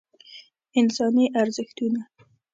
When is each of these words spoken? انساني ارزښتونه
انساني 0.79 1.25
ارزښتونه 1.41 2.01